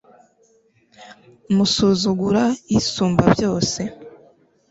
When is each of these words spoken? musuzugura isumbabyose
musuzugura 1.55 2.43
isumbabyose 2.77 3.81